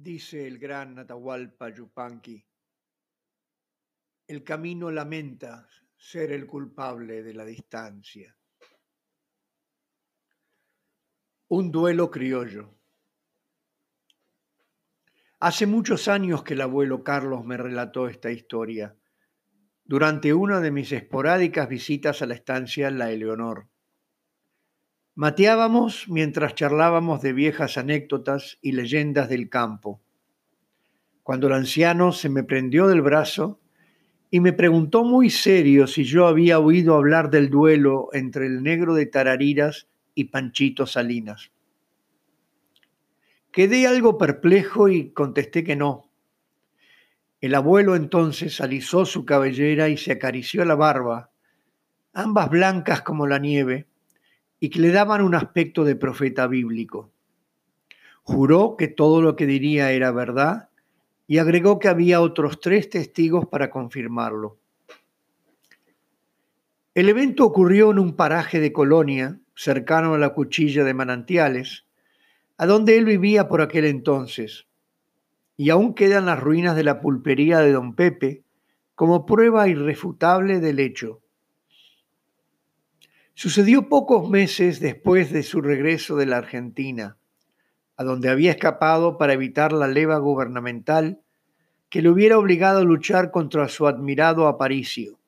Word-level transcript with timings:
Dice 0.00 0.46
el 0.46 0.60
gran 0.60 0.96
Atahualpa 0.96 1.70
Yupanqui, 1.70 2.46
el 4.28 4.44
camino 4.44 4.92
lamenta 4.92 5.68
ser 5.96 6.30
el 6.30 6.46
culpable 6.46 7.24
de 7.24 7.34
la 7.34 7.44
distancia. 7.44 8.36
Un 11.48 11.72
duelo 11.72 12.12
criollo. 12.12 12.78
Hace 15.40 15.66
muchos 15.66 16.06
años 16.06 16.44
que 16.44 16.54
el 16.54 16.60
abuelo 16.60 17.02
Carlos 17.02 17.44
me 17.44 17.56
relató 17.56 18.06
esta 18.06 18.30
historia, 18.30 18.96
durante 19.82 20.32
una 20.32 20.60
de 20.60 20.70
mis 20.70 20.92
esporádicas 20.92 21.68
visitas 21.68 22.22
a 22.22 22.26
la 22.26 22.34
estancia 22.34 22.88
La 22.92 23.10
Eleonor. 23.10 23.68
Mateábamos 25.20 26.06
mientras 26.08 26.54
charlábamos 26.54 27.20
de 27.22 27.32
viejas 27.32 27.76
anécdotas 27.76 28.56
y 28.62 28.70
leyendas 28.70 29.28
del 29.28 29.48
campo. 29.48 30.00
Cuando 31.24 31.48
el 31.48 31.54
anciano 31.54 32.12
se 32.12 32.28
me 32.28 32.44
prendió 32.44 32.86
del 32.86 33.02
brazo 33.02 33.58
y 34.30 34.38
me 34.38 34.52
preguntó 34.52 35.02
muy 35.02 35.28
serio 35.30 35.88
si 35.88 36.04
yo 36.04 36.28
había 36.28 36.60
oído 36.60 36.94
hablar 36.94 37.30
del 37.30 37.50
duelo 37.50 38.10
entre 38.12 38.46
el 38.46 38.62
negro 38.62 38.94
de 38.94 39.06
Tarariras 39.06 39.88
y 40.14 40.26
Panchito 40.26 40.86
Salinas. 40.86 41.50
Quedé 43.50 43.88
algo 43.88 44.18
perplejo 44.18 44.88
y 44.88 45.10
contesté 45.10 45.64
que 45.64 45.74
no. 45.74 46.12
El 47.40 47.56
abuelo 47.56 47.96
entonces 47.96 48.60
alisó 48.60 49.04
su 49.04 49.24
cabellera 49.24 49.88
y 49.88 49.96
se 49.96 50.12
acarició 50.12 50.64
la 50.64 50.76
barba, 50.76 51.32
ambas 52.12 52.48
blancas 52.50 53.02
como 53.02 53.26
la 53.26 53.40
nieve, 53.40 53.88
y 54.60 54.70
que 54.70 54.80
le 54.80 54.90
daban 54.90 55.22
un 55.22 55.34
aspecto 55.34 55.84
de 55.84 55.96
profeta 55.96 56.46
bíblico. 56.46 57.10
Juró 58.22 58.76
que 58.76 58.88
todo 58.88 59.22
lo 59.22 59.36
que 59.36 59.46
diría 59.46 59.92
era 59.92 60.10
verdad 60.10 60.68
y 61.26 61.38
agregó 61.38 61.78
que 61.78 61.88
había 61.88 62.20
otros 62.20 62.60
tres 62.60 62.88
testigos 62.90 63.46
para 63.46 63.70
confirmarlo. 63.70 64.58
El 66.94 67.08
evento 67.08 67.44
ocurrió 67.44 67.92
en 67.92 67.98
un 67.98 68.16
paraje 68.16 68.58
de 68.58 68.72
Colonia, 68.72 69.38
cercano 69.54 70.14
a 70.14 70.18
la 70.18 70.30
cuchilla 70.30 70.84
de 70.84 70.94
manantiales, 70.94 71.84
a 72.56 72.66
donde 72.66 72.98
él 72.98 73.04
vivía 73.04 73.48
por 73.48 73.60
aquel 73.60 73.84
entonces, 73.84 74.66
y 75.56 75.70
aún 75.70 75.94
quedan 75.94 76.26
las 76.26 76.40
ruinas 76.40 76.74
de 76.74 76.84
la 76.84 77.00
pulpería 77.00 77.60
de 77.60 77.72
don 77.72 77.94
Pepe 77.94 78.42
como 78.94 79.26
prueba 79.26 79.68
irrefutable 79.68 80.58
del 80.58 80.80
hecho. 80.80 81.20
Sucedió 83.40 83.88
pocos 83.88 84.28
meses 84.28 84.80
después 84.80 85.30
de 85.30 85.44
su 85.44 85.62
regreso 85.62 86.16
de 86.16 86.26
la 86.26 86.38
Argentina, 86.38 87.18
a 87.96 88.02
donde 88.02 88.30
había 88.30 88.50
escapado 88.50 89.16
para 89.16 89.32
evitar 89.32 89.72
la 89.72 89.86
leva 89.86 90.18
gubernamental 90.18 91.20
que 91.88 92.02
le 92.02 92.08
hubiera 92.08 92.36
obligado 92.36 92.80
a 92.80 92.84
luchar 92.84 93.30
contra 93.30 93.68
su 93.68 93.86
admirado 93.86 94.48
Aparicio. 94.48 95.20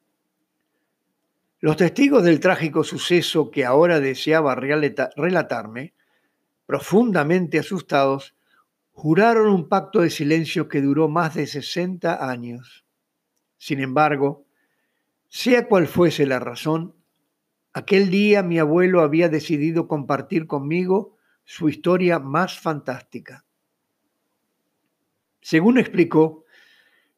Los 1.60 1.76
testigos 1.76 2.24
del 2.24 2.40
trágico 2.40 2.82
suceso 2.82 3.52
que 3.52 3.64
ahora 3.64 4.00
deseaba 4.00 4.56
relatarme, 4.56 5.94
profundamente 6.66 7.60
asustados, 7.60 8.34
juraron 8.90 9.52
un 9.52 9.68
pacto 9.68 10.00
de 10.00 10.10
silencio 10.10 10.68
que 10.68 10.82
duró 10.82 11.08
más 11.08 11.36
de 11.36 11.46
60 11.46 12.28
años. 12.28 12.84
Sin 13.56 13.78
embargo, 13.78 14.46
sea 15.28 15.68
cual 15.68 15.86
fuese 15.86 16.26
la 16.26 16.40
razón, 16.40 16.96
Aquel 17.72 18.10
día 18.10 18.42
mi 18.42 18.58
abuelo 18.58 19.00
había 19.00 19.28
decidido 19.28 19.86
compartir 19.86 20.46
conmigo 20.46 21.16
su 21.44 21.68
historia 21.68 22.18
más 22.18 22.58
fantástica. 22.58 23.44
Según 25.40 25.78
explicó, 25.78 26.44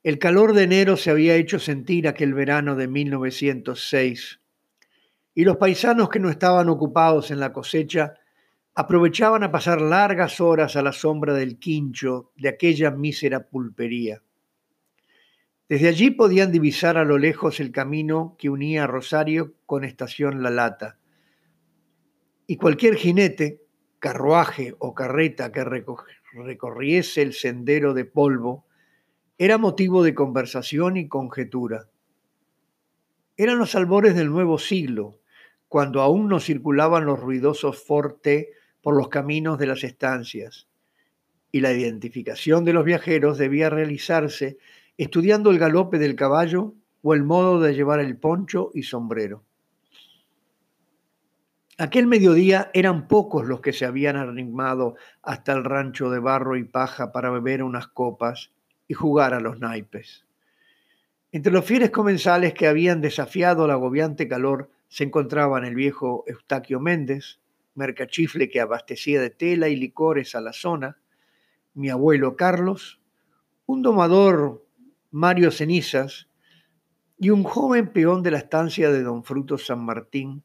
el 0.02 0.18
calor 0.18 0.52
de 0.52 0.64
enero 0.64 0.96
se 0.96 1.10
había 1.10 1.36
hecho 1.36 1.58
sentir 1.58 2.06
aquel 2.06 2.34
verano 2.34 2.76
de 2.76 2.86
1906 2.86 4.40
y 5.34 5.44
los 5.44 5.56
paisanos 5.56 6.10
que 6.10 6.20
no 6.20 6.28
estaban 6.28 6.68
ocupados 6.68 7.30
en 7.30 7.40
la 7.40 7.52
cosecha 7.52 8.14
aprovechaban 8.74 9.44
a 9.44 9.52
pasar 9.52 9.80
largas 9.80 10.40
horas 10.40 10.76
a 10.76 10.82
la 10.82 10.92
sombra 10.92 11.34
del 11.34 11.58
quincho 11.58 12.32
de 12.36 12.50
aquella 12.50 12.90
mísera 12.90 13.48
pulpería. 13.48 14.22
Desde 15.72 15.88
allí 15.88 16.10
podían 16.10 16.52
divisar 16.52 16.98
a 16.98 17.04
lo 17.06 17.16
lejos 17.16 17.58
el 17.58 17.72
camino 17.72 18.36
que 18.38 18.50
unía 18.50 18.86
Rosario 18.86 19.54
con 19.64 19.84
Estación 19.84 20.42
La 20.42 20.50
Lata. 20.50 20.98
Y 22.46 22.58
cualquier 22.58 22.96
jinete, 22.96 23.62
carruaje 23.98 24.74
o 24.78 24.92
carreta 24.92 25.50
que 25.50 25.64
recorriese 25.64 27.22
el 27.22 27.32
sendero 27.32 27.94
de 27.94 28.04
polvo 28.04 28.66
era 29.38 29.56
motivo 29.56 30.02
de 30.02 30.14
conversación 30.14 30.98
y 30.98 31.08
conjetura. 31.08 31.88
Eran 33.38 33.56
los 33.56 33.74
albores 33.74 34.14
del 34.14 34.28
nuevo 34.28 34.58
siglo, 34.58 35.20
cuando 35.68 36.02
aún 36.02 36.28
no 36.28 36.38
circulaban 36.38 37.06
los 37.06 37.18
ruidosos 37.18 37.82
forte 37.82 38.50
por 38.82 38.94
los 38.94 39.08
caminos 39.08 39.58
de 39.58 39.68
las 39.68 39.84
estancias, 39.84 40.68
y 41.50 41.60
la 41.60 41.72
identificación 41.72 42.66
de 42.66 42.74
los 42.74 42.84
viajeros 42.84 43.38
debía 43.38 43.70
realizarse 43.70 44.58
estudiando 44.96 45.50
el 45.50 45.58
galope 45.58 45.98
del 45.98 46.16
caballo 46.16 46.74
o 47.02 47.14
el 47.14 47.22
modo 47.22 47.60
de 47.60 47.74
llevar 47.74 48.00
el 48.00 48.16
poncho 48.16 48.70
y 48.74 48.84
sombrero. 48.84 49.44
Aquel 51.78 52.06
mediodía 52.06 52.70
eran 52.74 53.08
pocos 53.08 53.46
los 53.46 53.60
que 53.60 53.72
se 53.72 53.86
habían 53.86 54.16
animado 54.16 54.94
hasta 55.22 55.52
el 55.52 55.64
rancho 55.64 56.10
de 56.10 56.20
barro 56.20 56.56
y 56.56 56.64
paja 56.64 57.12
para 57.12 57.30
beber 57.30 57.62
unas 57.62 57.88
copas 57.88 58.52
y 58.86 58.94
jugar 58.94 59.34
a 59.34 59.40
los 59.40 59.58
naipes. 59.58 60.26
Entre 61.32 61.52
los 61.52 61.64
fieles 61.64 61.90
comensales 61.90 62.52
que 62.52 62.68
habían 62.68 63.00
desafiado 63.00 63.64
el 63.64 63.70
agobiante 63.70 64.28
calor 64.28 64.70
se 64.88 65.04
encontraban 65.04 65.64
el 65.64 65.74
viejo 65.74 66.24
Eustaquio 66.26 66.78
Méndez, 66.78 67.40
mercachifle 67.74 68.50
que 68.50 68.60
abastecía 68.60 69.20
de 69.20 69.30
tela 69.30 69.68
y 69.68 69.76
licores 69.76 70.34
a 70.34 70.42
la 70.42 70.52
zona, 70.52 70.98
mi 71.72 71.88
abuelo 71.88 72.36
Carlos, 72.36 73.00
un 73.64 73.80
domador 73.80 74.62
Mario 75.12 75.50
Cenizas 75.50 76.26
y 77.18 77.28
un 77.28 77.44
joven 77.44 77.92
peón 77.92 78.22
de 78.22 78.30
la 78.30 78.38
estancia 78.38 78.90
de 78.90 79.02
don 79.02 79.22
Fruto 79.22 79.58
San 79.58 79.84
Martín 79.84 80.42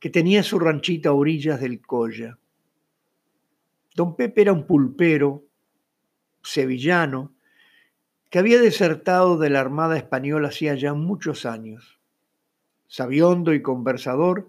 que 0.00 0.08
tenía 0.08 0.42
su 0.42 0.58
ranchita 0.58 1.10
a 1.10 1.12
orillas 1.12 1.60
del 1.60 1.80
Colla. 1.80 2.38
Don 3.94 4.16
Pepe 4.16 4.42
era 4.42 4.52
un 4.52 4.66
pulpero 4.66 5.44
sevillano 6.42 7.34
que 8.30 8.38
había 8.38 8.60
desertado 8.60 9.36
de 9.36 9.50
la 9.50 9.60
Armada 9.60 9.98
Española 9.98 10.48
hacía 10.48 10.74
ya 10.74 10.94
muchos 10.94 11.44
años. 11.44 12.00
Sabiondo 12.86 13.52
y 13.52 13.60
conversador, 13.60 14.48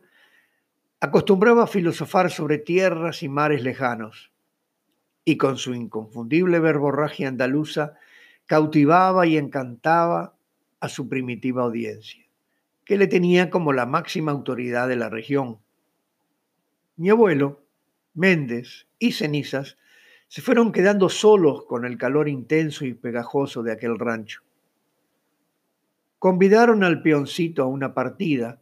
acostumbraba 1.02 1.64
a 1.64 1.68
filosofar 1.68 2.32
sobre 2.32 2.60
tierras 2.60 3.24
y 3.24 3.30
mares 3.30 3.64
lejanos, 3.64 4.32
y 5.26 5.38
con 5.38 5.58
su 5.58 5.74
inconfundible 5.74 6.60
verborragia 6.60 7.28
andaluza 7.28 7.96
cautivaba 8.50 9.28
y 9.28 9.38
encantaba 9.38 10.36
a 10.80 10.90
su 10.90 11.08
primitiva 11.08 11.62
audiencia, 11.62 12.26
que 12.84 12.98
le 12.98 13.06
tenía 13.06 13.52
como 13.52 13.74
la 13.74 13.86
máxima 13.86 14.32
autoridad 14.32 14.88
de 14.88 14.96
la 14.96 15.08
región. 15.08 15.60
Mi 16.96 17.12
abuelo, 17.12 17.62
Méndez 18.16 18.88
y 18.98 19.12
Cenizas 19.12 19.78
se 20.28 20.42
fueron 20.42 20.72
quedando 20.72 21.10
solos 21.10 21.66
con 21.66 21.86
el 21.86 22.00
calor 22.00 22.28
intenso 22.28 22.86
y 22.86 22.96
pegajoso 22.96 23.62
de 23.62 23.72
aquel 23.72 24.00
rancho. 24.00 24.42
Convidaron 26.18 26.84
al 26.84 27.04
peoncito 27.04 27.62
a 27.62 27.68
una 27.68 27.94
partida, 27.94 28.60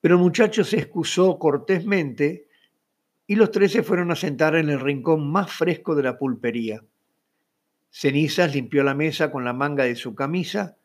pero 0.00 0.14
el 0.14 0.22
muchacho 0.22 0.64
se 0.64 0.78
excusó 0.78 1.38
cortésmente 1.38 2.48
y 3.26 3.34
los 3.34 3.50
tres 3.50 3.72
se 3.72 3.82
fueron 3.82 4.10
a 4.12 4.16
sentar 4.16 4.56
en 4.56 4.70
el 4.70 4.80
rincón 4.80 5.30
más 5.30 5.52
fresco 5.52 5.94
de 5.94 6.04
la 6.04 6.16
pulpería. 6.16 6.82
Cenizas 7.96 8.52
limpió 8.52 8.82
la 8.82 8.92
mesa 8.92 9.30
con 9.30 9.44
la 9.44 9.52
manga 9.52 9.84
de 9.84 9.94
su 9.94 10.16
camisa 10.16 10.76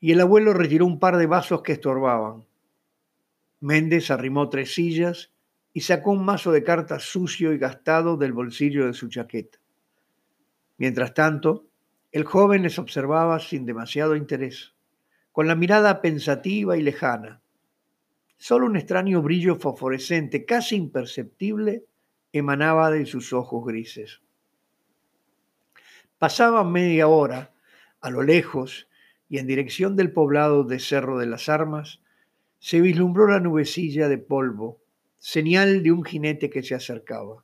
y 0.00 0.12
el 0.12 0.20
abuelo 0.20 0.52
retiró 0.52 0.84
un 0.84 0.98
par 0.98 1.16
de 1.16 1.24
vasos 1.24 1.62
que 1.62 1.72
estorbaban. 1.72 2.44
Méndez 3.60 4.10
arrimó 4.10 4.50
tres 4.50 4.74
sillas 4.74 5.32
y 5.72 5.80
sacó 5.80 6.10
un 6.10 6.22
mazo 6.22 6.52
de 6.52 6.62
cartas 6.62 7.04
sucio 7.04 7.54
y 7.54 7.58
gastado 7.58 8.18
del 8.18 8.34
bolsillo 8.34 8.86
de 8.86 8.92
su 8.92 9.08
chaqueta. 9.08 9.60
Mientras 10.76 11.14
tanto, 11.14 11.64
el 12.12 12.24
joven 12.24 12.64
les 12.64 12.78
observaba 12.78 13.40
sin 13.40 13.64
demasiado 13.64 14.14
interés, 14.14 14.74
con 15.32 15.46
la 15.46 15.54
mirada 15.54 16.02
pensativa 16.02 16.76
y 16.76 16.82
lejana. 16.82 17.40
Solo 18.36 18.66
un 18.66 18.76
extraño 18.76 19.22
brillo 19.22 19.56
fosforescente, 19.56 20.44
casi 20.44 20.76
imperceptible, 20.76 21.86
emanaba 22.30 22.90
de 22.90 23.06
sus 23.06 23.32
ojos 23.32 23.64
grises. 23.64 24.20
Pasaba 26.20 26.64
media 26.64 27.08
hora, 27.08 27.50
a 28.02 28.10
lo 28.10 28.22
lejos 28.22 28.88
y 29.30 29.38
en 29.38 29.46
dirección 29.46 29.96
del 29.96 30.12
poblado 30.12 30.64
de 30.64 30.78
Cerro 30.78 31.16
de 31.16 31.24
las 31.24 31.48
Armas, 31.48 32.02
se 32.58 32.82
vislumbró 32.82 33.26
la 33.26 33.40
nubecilla 33.40 34.06
de 34.06 34.18
polvo, 34.18 34.82
señal 35.16 35.82
de 35.82 35.92
un 35.92 36.04
jinete 36.04 36.50
que 36.50 36.62
se 36.62 36.74
acercaba. 36.74 37.42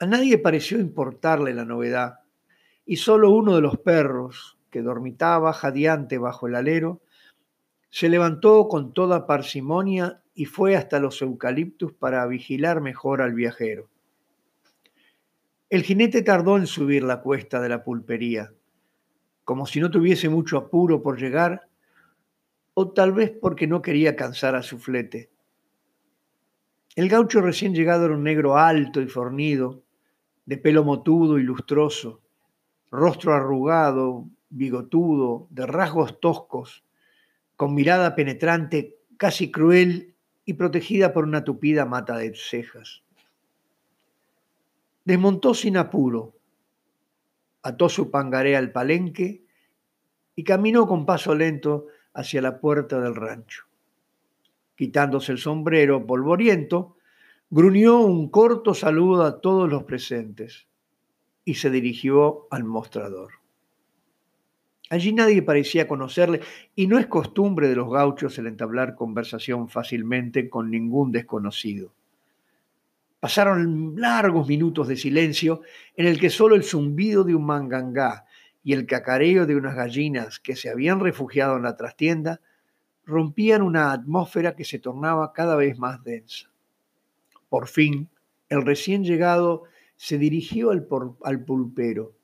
A 0.00 0.04
nadie 0.04 0.36
pareció 0.36 0.78
importarle 0.80 1.54
la 1.54 1.64
novedad, 1.64 2.20
y 2.84 2.96
solo 2.96 3.30
uno 3.30 3.54
de 3.54 3.62
los 3.62 3.78
perros, 3.78 4.58
que 4.70 4.82
dormitaba 4.82 5.54
jadeante 5.54 6.18
bajo 6.18 6.46
el 6.46 6.56
alero, 6.56 7.00
se 7.88 8.10
levantó 8.10 8.68
con 8.68 8.92
toda 8.92 9.26
parsimonia 9.26 10.20
y 10.34 10.44
fue 10.44 10.76
hasta 10.76 11.00
los 11.00 11.22
eucaliptus 11.22 11.94
para 11.94 12.26
vigilar 12.26 12.82
mejor 12.82 13.22
al 13.22 13.32
viajero. 13.32 13.88
El 15.72 15.84
jinete 15.84 16.20
tardó 16.20 16.58
en 16.58 16.66
subir 16.66 17.02
la 17.02 17.22
cuesta 17.22 17.58
de 17.58 17.70
la 17.70 17.82
pulpería, 17.82 18.52
como 19.42 19.64
si 19.64 19.80
no 19.80 19.90
tuviese 19.90 20.28
mucho 20.28 20.58
apuro 20.58 21.02
por 21.02 21.18
llegar, 21.18 21.66
o 22.74 22.90
tal 22.90 23.12
vez 23.12 23.32
porque 23.40 23.66
no 23.66 23.80
quería 23.80 24.14
cansar 24.14 24.54
a 24.54 24.62
su 24.62 24.78
flete. 24.78 25.30
El 26.94 27.08
gaucho 27.08 27.40
recién 27.40 27.74
llegado 27.74 28.04
era 28.04 28.14
un 28.14 28.22
negro 28.22 28.58
alto 28.58 29.00
y 29.00 29.06
fornido, 29.08 29.82
de 30.44 30.58
pelo 30.58 30.84
motudo 30.84 31.38
y 31.38 31.42
lustroso, 31.42 32.20
rostro 32.90 33.32
arrugado, 33.32 34.28
bigotudo, 34.50 35.46
de 35.48 35.64
rasgos 35.64 36.20
toscos, 36.20 36.84
con 37.56 37.72
mirada 37.72 38.14
penetrante, 38.14 38.98
casi 39.16 39.50
cruel 39.50 40.16
y 40.44 40.52
protegida 40.52 41.14
por 41.14 41.24
una 41.24 41.44
tupida 41.44 41.86
mata 41.86 42.18
de 42.18 42.34
cejas. 42.34 43.01
Desmontó 45.04 45.54
sin 45.54 45.76
apuro, 45.76 46.34
ató 47.62 47.88
su 47.88 48.10
pangaré 48.10 48.56
al 48.56 48.72
palenque 48.72 49.44
y 50.36 50.44
caminó 50.44 50.86
con 50.86 51.06
paso 51.06 51.34
lento 51.34 51.86
hacia 52.14 52.42
la 52.42 52.60
puerta 52.60 53.00
del 53.00 53.14
rancho 53.14 53.66
quitándose 54.82 55.30
el 55.30 55.38
sombrero 55.38 56.04
polvoriento, 56.06 56.96
gruñó 57.50 58.00
un 58.00 58.28
corto 58.30 58.74
saludo 58.74 59.22
a 59.24 59.40
todos 59.40 59.70
los 59.70 59.84
presentes 59.84 60.66
y 61.44 61.54
se 61.54 61.70
dirigió 61.70 62.48
al 62.50 62.64
mostrador. 62.64 63.34
Allí 64.90 65.12
nadie 65.12 65.40
parecía 65.40 65.86
conocerle 65.86 66.40
y 66.74 66.88
no 66.88 66.98
es 66.98 67.06
costumbre 67.06 67.68
de 67.68 67.76
los 67.76 67.90
gauchos 67.90 68.36
el 68.38 68.48
entablar 68.48 68.96
conversación 68.96 69.68
fácilmente 69.68 70.50
con 70.50 70.70
ningún 70.70 71.12
desconocido. 71.12 71.92
Pasaron 73.22 73.94
largos 74.00 74.48
minutos 74.48 74.88
de 74.88 74.96
silencio 74.96 75.60
en 75.94 76.06
el 76.06 76.18
que 76.18 76.28
solo 76.28 76.56
el 76.56 76.64
zumbido 76.64 77.22
de 77.22 77.36
un 77.36 77.46
mangangá 77.46 78.24
y 78.64 78.72
el 78.72 78.84
cacareo 78.84 79.46
de 79.46 79.54
unas 79.54 79.76
gallinas 79.76 80.40
que 80.40 80.56
se 80.56 80.68
habían 80.68 80.98
refugiado 80.98 81.56
en 81.56 81.62
la 81.62 81.76
trastienda 81.76 82.40
rompían 83.04 83.62
una 83.62 83.92
atmósfera 83.92 84.56
que 84.56 84.64
se 84.64 84.80
tornaba 84.80 85.32
cada 85.32 85.54
vez 85.54 85.78
más 85.78 86.02
densa. 86.02 86.50
Por 87.48 87.68
fin, 87.68 88.10
el 88.48 88.66
recién 88.66 89.04
llegado 89.04 89.62
se 89.94 90.18
dirigió 90.18 90.72
al, 90.72 91.44
pulpero 91.44 92.16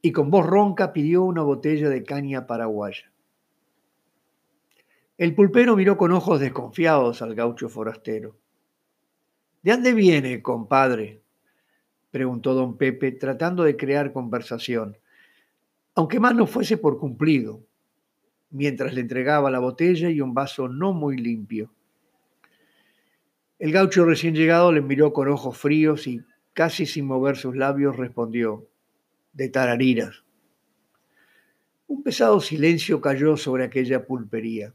y 0.00 0.12
con 0.12 0.30
voz 0.30 0.46
ronca 0.46 0.94
pidió 0.94 1.22
una 1.22 1.42
botella 1.42 1.90
de 1.90 2.02
caña 2.02 2.46
paraguaya. 2.46 3.12
El 5.18 5.34
pulpero 5.34 5.76
miró 5.76 5.98
con 5.98 6.12
ojos 6.12 6.40
desconfiados 6.40 7.20
al 7.20 7.34
gaucho 7.34 7.68
forastero. 7.68 8.38
¿De 9.62 9.72
dónde 9.72 9.92
viene, 9.94 10.42
compadre? 10.42 11.20
preguntó 12.10 12.54
don 12.54 12.76
Pepe, 12.76 13.12
tratando 13.12 13.64
de 13.64 13.76
crear 13.76 14.12
conversación, 14.12 14.96
aunque 15.94 16.20
más 16.20 16.34
no 16.34 16.46
fuese 16.46 16.76
por 16.76 16.98
cumplido, 16.98 17.62
mientras 18.50 18.94
le 18.94 19.00
entregaba 19.00 19.50
la 19.50 19.58
botella 19.58 20.08
y 20.10 20.20
un 20.20 20.32
vaso 20.32 20.68
no 20.68 20.92
muy 20.92 21.16
limpio. 21.16 21.70
El 23.58 23.72
gaucho 23.72 24.04
recién 24.04 24.34
llegado 24.34 24.72
le 24.72 24.80
miró 24.80 25.12
con 25.12 25.28
ojos 25.28 25.58
fríos 25.58 26.06
y, 26.06 26.22
casi 26.52 26.86
sin 26.86 27.06
mover 27.06 27.36
sus 27.36 27.56
labios, 27.56 27.96
respondió, 27.96 28.68
de 29.32 29.48
tarariras. 29.48 30.24
Un 31.88 32.02
pesado 32.02 32.40
silencio 32.40 33.00
cayó 33.00 33.36
sobre 33.36 33.64
aquella 33.64 34.06
pulpería. 34.06 34.74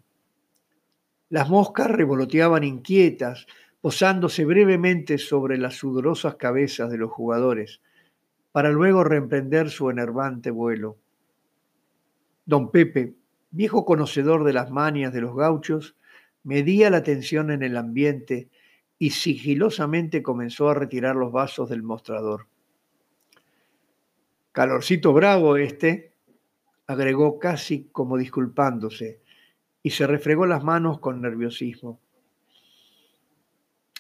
Las 1.30 1.50
moscas 1.50 1.90
revoloteaban 1.90 2.64
inquietas, 2.64 3.48
posándose 3.84 4.46
brevemente 4.46 5.18
sobre 5.18 5.58
las 5.58 5.76
sudorosas 5.76 6.36
cabezas 6.36 6.90
de 6.90 6.98
los 6.98 7.12
jugadores, 7.12 7.82
para 8.54 8.72
luego 8.72 9.04
reemprender 9.04 9.70
su 9.70 9.90
enervante 9.90 10.52
vuelo. 10.52 10.98
Don 12.46 12.72
Pepe, 12.72 13.16
viejo 13.52 13.84
conocedor 13.84 14.46
de 14.46 14.54
las 14.54 14.72
manias 14.72 15.12
de 15.12 15.20
los 15.20 15.36
gauchos, 15.36 15.98
medía 16.44 16.90
la 16.90 17.04
tensión 17.04 17.52
en 17.52 17.62
el 17.62 17.76
ambiente 17.76 18.48
y 18.98 19.10
sigilosamente 19.10 20.24
comenzó 20.24 20.70
a 20.70 20.76
retirar 20.76 21.18
los 21.18 21.34
vasos 21.34 21.70
del 21.70 21.84
mostrador. 21.84 22.48
Calorcito 24.54 25.12
bravo 25.12 25.58
este, 25.58 26.14
agregó 26.88 27.38
casi 27.38 27.90
como 27.92 28.16
disculpándose, 28.16 29.20
y 29.82 29.90
se 29.90 30.08
refregó 30.08 30.46
las 30.46 30.64
manos 30.64 31.02
con 31.02 31.20
nerviosismo. 31.20 32.00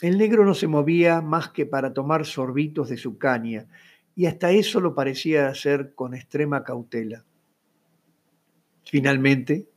El 0.04 0.18
negro 0.18 0.44
no 0.44 0.54
se 0.54 0.68
movía 0.68 1.22
más 1.22 1.52
que 1.52 1.66
para 1.66 1.94
tomar 1.94 2.26
sorbitos 2.26 2.90
de 2.90 2.98
su 2.98 3.18
caña, 3.18 3.68
y 4.18 4.26
hasta 4.26 4.52
eso 4.52 4.82
lo 4.82 4.96
parecía 4.96 5.48
hacer 5.48 5.96
con 5.96 6.14
extrema 6.14 6.66
cautela. 6.66 7.24
Finalmente, 8.84 9.70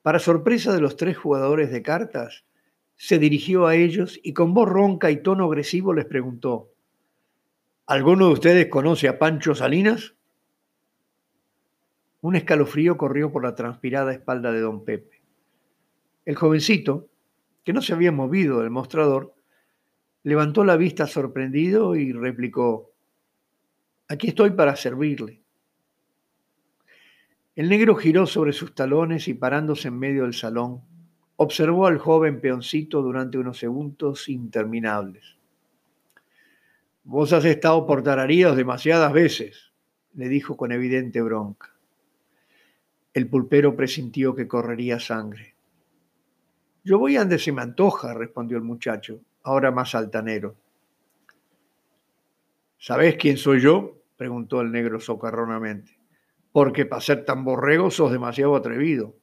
para 0.00 0.20
sorpresa 0.20 0.72
de 0.72 0.80
los 0.80 0.96
tres 0.96 1.18
jugadores 1.18 1.72
de 1.72 1.82
cartas, 1.82 2.44
se 2.94 3.18
dirigió 3.18 3.66
a 3.66 3.74
ellos 3.74 4.20
y 4.22 4.32
con 4.32 4.54
voz 4.54 4.68
ronca 4.68 5.10
y 5.10 5.24
tono 5.24 5.46
agresivo 5.46 5.92
les 5.92 6.04
preguntó, 6.04 6.70
¿Alguno 7.84 8.28
de 8.28 8.34
ustedes 8.34 8.68
conoce 8.68 9.08
a 9.08 9.18
Pancho 9.18 9.56
Salinas? 9.56 10.14
Un 12.20 12.36
escalofrío 12.36 12.96
corrió 12.96 13.32
por 13.32 13.42
la 13.42 13.56
transpirada 13.56 14.12
espalda 14.12 14.52
de 14.52 14.60
don 14.60 14.84
Pepe. 14.84 15.20
El 16.24 16.36
jovencito, 16.36 17.08
que 17.64 17.72
no 17.72 17.82
se 17.82 17.92
había 17.92 18.12
movido 18.12 18.60
del 18.60 18.70
mostrador, 18.70 19.34
levantó 20.28 20.62
la 20.62 20.76
vista 20.76 21.06
sorprendido 21.06 21.96
y 21.96 22.12
replicó, 22.12 22.92
Aquí 24.08 24.28
estoy 24.28 24.50
para 24.50 24.76
servirle. 24.76 25.40
El 27.56 27.70
negro 27.70 27.94
giró 27.94 28.26
sobre 28.26 28.52
sus 28.52 28.74
talones 28.74 29.26
y 29.28 29.32
parándose 29.32 29.88
en 29.88 29.98
medio 29.98 30.24
del 30.24 30.34
salón, 30.34 30.82
observó 31.36 31.86
al 31.86 31.96
joven 31.96 32.42
peoncito 32.42 33.00
durante 33.00 33.38
unos 33.38 33.58
segundos 33.58 34.28
interminables. 34.28 35.38
Vos 37.04 37.32
has 37.32 37.46
estado 37.46 37.86
por 37.86 38.02
tararíos 38.02 38.54
demasiadas 38.54 39.14
veces, 39.14 39.72
le 40.12 40.28
dijo 40.28 40.58
con 40.58 40.72
evidente 40.72 41.22
bronca. 41.22 41.74
El 43.14 43.28
pulpero 43.28 43.74
presintió 43.74 44.34
que 44.34 44.46
correría 44.46 45.00
sangre. 45.00 45.54
Yo 46.84 46.98
voy 46.98 47.16
a 47.16 47.20
donde 47.20 47.38
se 47.38 47.50
me 47.50 47.62
antoja, 47.62 48.12
respondió 48.12 48.58
el 48.58 48.64
muchacho, 48.64 49.22
ahora 49.48 49.70
más 49.70 49.94
altanero. 49.94 50.56
¿Sabés 52.78 53.16
quién 53.16 53.36
soy 53.36 53.60
yo? 53.60 53.96
preguntó 54.16 54.60
el 54.60 54.72
negro 54.72 55.00
socarronamente 55.00 55.98
porque 56.52 56.86
para 56.86 57.00
ser 57.00 57.24
tan 57.24 57.44
borrego 57.44 57.90
sos 57.90 58.10
demasiado 58.10 58.56
atrevido. 58.56 59.14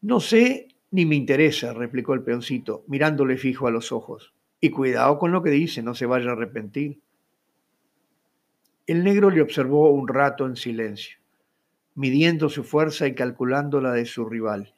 No 0.00 0.20
sé 0.20 0.68
ni 0.90 1.06
me 1.06 1.16
interesa, 1.16 1.72
replicó 1.72 2.14
el 2.14 2.22
peoncito, 2.22 2.84
mirándole 2.88 3.36
fijo 3.36 3.66
a 3.66 3.70
los 3.70 3.92
ojos. 3.92 4.34
Y 4.60 4.70
cuidado 4.70 5.18
con 5.18 5.32
lo 5.32 5.42
que 5.42 5.50
dice, 5.50 5.82
no 5.82 5.94
se 5.94 6.06
vaya 6.06 6.30
a 6.30 6.32
arrepentir. 6.32 7.00
El 8.86 9.04
negro 9.04 9.30
le 9.30 9.42
observó 9.42 9.90
un 9.90 10.08
rato 10.08 10.46
en 10.46 10.56
silencio, 10.56 11.18
midiendo 11.94 12.48
su 12.48 12.64
fuerza 12.64 13.06
y 13.06 13.14
calculando 13.14 13.80
la 13.80 13.92
de 13.92 14.06
su 14.06 14.24
rival. 14.24 14.74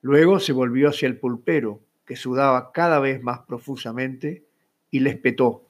Luego 0.00 0.38
se 0.38 0.52
volvió 0.52 0.88
hacia 0.88 1.08
el 1.08 1.18
pulpero, 1.18 1.82
que 2.10 2.16
sudaba 2.16 2.72
cada 2.72 2.98
vez 2.98 3.22
más 3.22 3.38
profusamente, 3.46 4.44
y 4.90 4.98
le 4.98 5.10
espetó. 5.10 5.68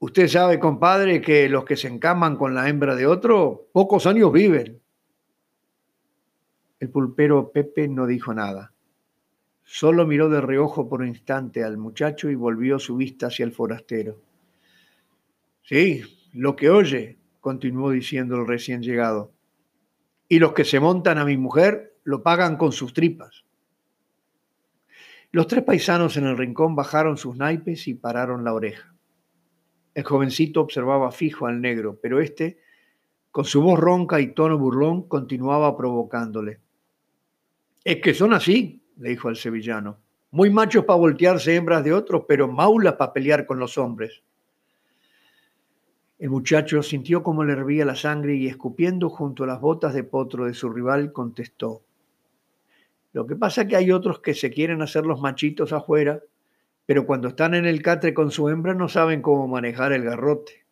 Usted 0.00 0.26
sabe, 0.26 0.58
compadre, 0.58 1.20
que 1.20 1.48
los 1.48 1.64
que 1.64 1.76
se 1.76 1.86
encaman 1.86 2.34
con 2.34 2.52
la 2.52 2.68
hembra 2.68 2.96
de 2.96 3.06
otro, 3.06 3.68
pocos 3.72 4.06
años 4.06 4.32
viven. 4.32 4.82
El 6.80 6.90
pulpero 6.90 7.52
Pepe 7.52 7.86
no 7.86 8.08
dijo 8.08 8.34
nada. 8.34 8.72
Solo 9.62 10.04
miró 10.04 10.28
de 10.28 10.40
reojo 10.40 10.88
por 10.88 11.02
un 11.02 11.06
instante 11.06 11.62
al 11.62 11.78
muchacho 11.78 12.28
y 12.28 12.34
volvió 12.34 12.80
su 12.80 12.96
vista 12.96 13.28
hacia 13.28 13.44
el 13.44 13.52
forastero. 13.52 14.20
Sí, 15.62 16.02
lo 16.32 16.56
que 16.56 16.70
oye, 16.70 17.20
continuó 17.38 17.92
diciendo 17.92 18.34
el 18.34 18.48
recién 18.48 18.82
llegado. 18.82 19.30
Y 20.28 20.40
los 20.40 20.54
que 20.54 20.64
se 20.64 20.80
montan 20.80 21.18
a 21.18 21.24
mi 21.24 21.36
mujer 21.36 21.94
lo 22.02 22.24
pagan 22.24 22.56
con 22.56 22.72
sus 22.72 22.92
tripas. 22.92 23.44
Los 25.32 25.46
tres 25.46 25.62
paisanos 25.62 26.16
en 26.16 26.26
el 26.26 26.36
rincón 26.36 26.74
bajaron 26.74 27.16
sus 27.16 27.36
naipes 27.36 27.86
y 27.86 27.94
pararon 27.94 28.42
la 28.42 28.52
oreja. 28.52 28.92
El 29.94 30.02
jovencito 30.02 30.60
observaba 30.60 31.12
fijo 31.12 31.46
al 31.46 31.60
negro, 31.60 31.98
pero 32.02 32.20
éste, 32.20 32.58
con 33.30 33.44
su 33.44 33.62
voz 33.62 33.78
ronca 33.78 34.20
y 34.20 34.34
tono 34.34 34.58
burlón, 34.58 35.06
continuaba 35.06 35.76
provocándole. 35.76 36.60
Es 37.84 38.00
que 38.00 38.12
son 38.12 38.32
así, 38.32 38.82
le 38.96 39.10
dijo 39.10 39.28
al 39.28 39.36
sevillano. 39.36 39.98
Muy 40.32 40.50
machos 40.50 40.84
para 40.84 40.98
voltearse 40.98 41.54
hembras 41.54 41.84
de 41.84 41.92
otros, 41.92 42.24
pero 42.26 42.48
maulas 42.48 42.94
para 42.94 43.12
pelear 43.12 43.46
con 43.46 43.58
los 43.58 43.78
hombres. 43.78 44.22
El 46.18 46.30
muchacho 46.30 46.82
sintió 46.82 47.22
cómo 47.22 47.44
le 47.44 47.52
hervía 47.52 47.84
la 47.84 47.96
sangre 47.96 48.34
y 48.34 48.46
escupiendo 48.46 49.08
junto 49.08 49.44
a 49.44 49.46
las 49.46 49.60
botas 49.60 49.94
de 49.94 50.04
potro 50.04 50.44
de 50.44 50.54
su 50.54 50.68
rival 50.70 51.12
contestó. 51.12 51.82
Lo 53.12 53.26
que 53.26 53.36
pasa 53.36 53.62
es 53.62 53.68
que 53.68 53.76
hay 53.76 53.90
otros 53.90 54.20
que 54.20 54.34
se 54.34 54.50
quieren 54.50 54.82
hacer 54.82 55.04
los 55.04 55.20
machitos 55.20 55.72
afuera, 55.72 56.20
pero 56.86 57.06
cuando 57.06 57.28
están 57.28 57.54
en 57.54 57.66
el 57.66 57.82
catre 57.82 58.14
con 58.14 58.30
su 58.30 58.48
hembra 58.48 58.74
no 58.74 58.88
saben 58.88 59.22
cómo 59.22 59.48
manejar 59.48 59.92
el 59.92 60.04
garrote. 60.04 60.64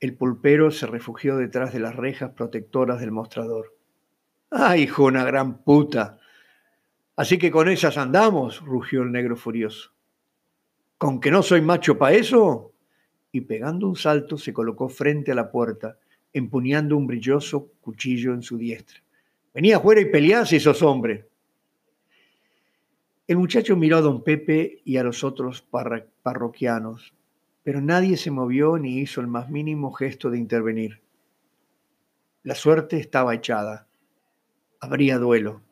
El 0.00 0.16
pulpero 0.16 0.70
se 0.70 0.86
refugió 0.86 1.36
detrás 1.36 1.72
de 1.72 1.80
las 1.80 1.96
rejas 1.96 2.32
protectoras 2.32 3.00
del 3.00 3.10
mostrador. 3.10 3.74
¡Ay, 4.50 4.82
hijo, 4.82 5.04
una 5.04 5.24
gran 5.24 5.62
puta! 5.64 6.18
Así 7.16 7.38
que 7.38 7.50
con 7.50 7.68
esas 7.68 7.96
andamos, 7.96 8.60
rugió 8.60 9.02
el 9.02 9.12
negro 9.12 9.36
furioso. 9.36 9.92
¿Con 10.98 11.20
que 11.20 11.30
no 11.30 11.42
soy 11.42 11.60
macho 11.60 11.96
para 11.96 12.16
eso? 12.16 12.72
Y 13.32 13.42
pegando 13.42 13.88
un 13.88 13.96
salto 13.96 14.36
se 14.36 14.52
colocó 14.52 14.88
frente 14.88 15.32
a 15.32 15.34
la 15.34 15.50
puerta, 15.50 15.98
empuñando 16.32 16.96
un 16.96 17.06
brilloso 17.06 17.72
cuchillo 17.80 18.34
en 18.34 18.42
su 18.42 18.58
diestra. 18.58 19.03
Venía 19.54 19.76
afuera 19.76 20.00
y 20.00 20.06
peleá 20.06 20.44
si 20.44 20.58
sos 20.58 20.82
hombre. 20.82 21.28
El 23.28 23.36
muchacho 23.36 23.76
miró 23.76 23.98
a 23.98 24.00
don 24.00 24.24
Pepe 24.24 24.82
y 24.84 24.96
a 24.96 25.04
los 25.04 25.22
otros 25.22 25.64
parroquianos, 26.22 27.14
pero 27.62 27.80
nadie 27.80 28.16
se 28.16 28.32
movió 28.32 28.76
ni 28.78 28.98
hizo 28.98 29.20
el 29.20 29.28
más 29.28 29.48
mínimo 29.48 29.92
gesto 29.92 30.28
de 30.28 30.38
intervenir. 30.38 31.00
La 32.42 32.56
suerte 32.56 32.98
estaba 32.98 33.34
echada. 33.34 33.86
Habría 34.80 35.18
duelo. 35.18 35.62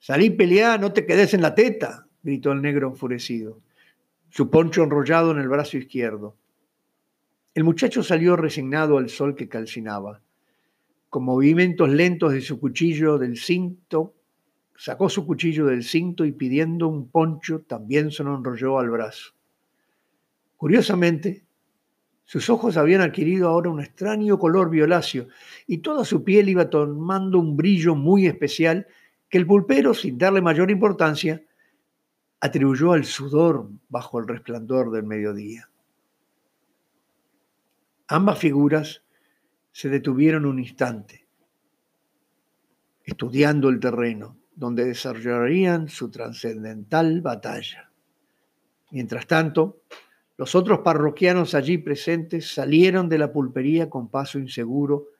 Salí 0.00 0.30
peleá, 0.30 0.76
no 0.76 0.92
te 0.92 1.06
quedes 1.06 1.32
en 1.34 1.40
la 1.40 1.54
teta, 1.54 2.06
gritó 2.22 2.52
el 2.52 2.60
negro 2.60 2.88
enfurecido, 2.88 3.60
su 4.28 4.50
poncho 4.50 4.82
enrollado 4.82 5.30
en 5.30 5.38
el 5.38 5.48
brazo 5.48 5.78
izquierdo. 5.78 6.36
El 7.54 7.64
muchacho 7.64 8.02
salió 8.02 8.36
resignado 8.36 8.98
al 8.98 9.08
sol 9.08 9.34
que 9.34 9.48
calcinaba. 9.48 10.20
Con 11.08 11.24
movimientos 11.24 11.88
lentos 11.88 12.32
de 12.32 12.40
su 12.40 12.60
cuchillo 12.60 13.18
del 13.18 13.38
cinto, 13.38 14.14
sacó 14.76 15.08
su 15.08 15.26
cuchillo 15.26 15.66
del 15.66 15.82
cinto 15.82 16.24
y 16.24 16.32
pidiendo 16.32 16.86
un 16.88 17.08
poncho 17.08 17.62
también 17.66 18.10
se 18.10 18.24
lo 18.24 18.36
enrolló 18.36 18.78
al 18.78 18.90
brazo. 18.90 19.32
Curiosamente, 20.56 21.44
sus 22.24 22.50
ojos 22.50 22.76
habían 22.76 23.00
adquirido 23.00 23.48
ahora 23.48 23.70
un 23.70 23.80
extraño 23.80 24.38
color 24.38 24.68
violáceo 24.68 25.28
y 25.66 25.78
toda 25.78 26.04
su 26.04 26.24
piel 26.24 26.50
iba 26.50 26.68
tomando 26.68 27.38
un 27.38 27.56
brillo 27.56 27.94
muy 27.94 28.26
especial 28.26 28.86
que 29.30 29.38
el 29.38 29.46
pulpero, 29.46 29.94
sin 29.94 30.18
darle 30.18 30.42
mayor 30.42 30.70
importancia, 30.70 31.42
atribuyó 32.40 32.92
al 32.92 33.04
sudor 33.04 33.70
bajo 33.88 34.18
el 34.18 34.28
resplandor 34.28 34.90
del 34.90 35.04
mediodía. 35.04 35.70
Ambas 38.08 38.38
figuras 38.38 39.02
se 39.78 39.88
detuvieron 39.88 40.44
un 40.44 40.58
instante, 40.58 41.24
estudiando 43.04 43.68
el 43.68 43.78
terreno 43.78 44.36
donde 44.56 44.84
desarrollarían 44.84 45.86
su 45.86 46.10
trascendental 46.10 47.20
batalla. 47.20 47.88
Mientras 48.90 49.28
tanto, 49.28 49.82
los 50.36 50.56
otros 50.56 50.80
parroquianos 50.80 51.54
allí 51.54 51.78
presentes 51.78 52.52
salieron 52.52 53.08
de 53.08 53.18
la 53.18 53.30
pulpería 53.30 53.88
con 53.88 54.08
paso 54.08 54.40
inseguro, 54.40 55.10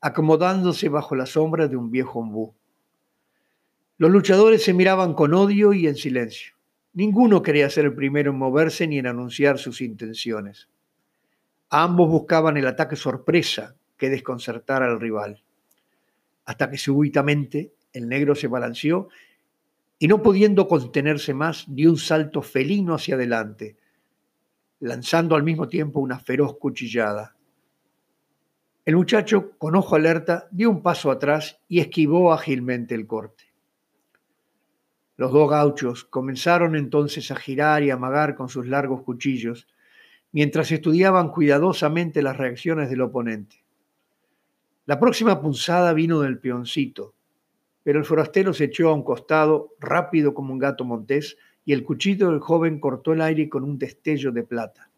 acomodándose 0.00 0.88
bajo 0.88 1.14
la 1.14 1.26
sombra 1.26 1.68
de 1.68 1.76
un 1.76 1.90
viejo 1.90 2.20
ombú. 2.20 2.54
Los 3.98 4.10
luchadores 4.10 4.64
se 4.64 4.72
miraban 4.72 5.12
con 5.12 5.34
odio 5.34 5.74
y 5.74 5.88
en 5.88 5.96
silencio. 5.96 6.54
Ninguno 6.94 7.42
quería 7.42 7.68
ser 7.68 7.84
el 7.84 7.94
primero 7.94 8.30
en 8.30 8.38
moverse 8.38 8.86
ni 8.88 8.96
en 8.96 9.08
anunciar 9.08 9.58
sus 9.58 9.82
intenciones. 9.82 10.70
Ambos 11.68 12.08
buscaban 12.08 12.56
el 12.56 12.66
ataque 12.66 12.96
sorpresa 12.96 13.76
que 13.96 14.10
desconcertara 14.10 14.86
al 14.86 15.00
rival, 15.00 15.42
hasta 16.44 16.70
que 16.70 16.78
súbitamente 16.78 17.72
el 17.92 18.08
negro 18.08 18.34
se 18.34 18.46
balanceó 18.46 19.08
y 19.98 20.08
no 20.08 20.22
pudiendo 20.22 20.68
contenerse 20.68 21.32
más, 21.32 21.64
dio 21.68 21.90
un 21.90 21.96
salto 21.96 22.42
felino 22.42 22.94
hacia 22.94 23.14
adelante, 23.14 23.76
lanzando 24.80 25.34
al 25.34 25.42
mismo 25.42 25.68
tiempo 25.68 26.00
una 26.00 26.18
feroz 26.18 26.58
cuchillada. 26.58 27.34
El 28.84 28.96
muchacho, 28.96 29.52
con 29.58 29.74
ojo 29.74 29.96
alerta, 29.96 30.48
dio 30.50 30.70
un 30.70 30.82
paso 30.82 31.10
atrás 31.10 31.58
y 31.66 31.80
esquivó 31.80 32.32
ágilmente 32.32 32.94
el 32.94 33.06
corte. 33.06 33.44
Los 35.16 35.32
dos 35.32 35.50
gauchos 35.50 36.04
comenzaron 36.04 36.76
entonces 36.76 37.30
a 37.30 37.36
girar 37.36 37.82
y 37.82 37.90
amagar 37.90 38.36
con 38.36 38.50
sus 38.50 38.66
largos 38.66 39.02
cuchillos, 39.02 39.66
mientras 40.30 40.70
estudiaban 40.70 41.30
cuidadosamente 41.30 42.22
las 42.22 42.36
reacciones 42.36 42.90
del 42.90 43.00
oponente. 43.00 43.64
La 44.86 45.00
próxima 45.00 45.40
punzada 45.40 45.92
vino 45.92 46.20
del 46.20 46.38
peoncito, 46.38 47.16
pero 47.82 47.98
el 47.98 48.04
forastero 48.04 48.54
se 48.54 48.64
echó 48.64 48.90
a 48.90 48.94
un 48.94 49.02
costado, 49.02 49.74
rápido 49.80 50.32
como 50.32 50.52
un 50.52 50.60
gato 50.60 50.84
montés, 50.84 51.36
y 51.64 51.72
el 51.72 51.82
cuchillo 51.82 52.30
del 52.30 52.38
joven 52.38 52.78
cortó 52.78 53.12
el 53.12 53.20
aire 53.20 53.48
con 53.48 53.64
un 53.64 53.78
destello 53.78 54.30
de 54.30 54.44
plata. 54.44 54.88